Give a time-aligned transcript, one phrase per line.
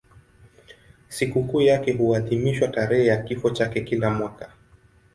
[1.09, 4.51] Sikukuu yake huadhimishwa tarehe ya kifo chake kila mwaka.